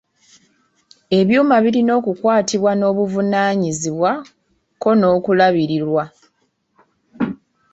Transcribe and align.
Ebyuma 1.19 1.55
birina 1.63 1.91
okukwatibwa 1.99 2.71
n'obuvunaanyizibwa 2.75 4.11
kko 4.75 4.91
n'okulabirirwa. 4.99 6.03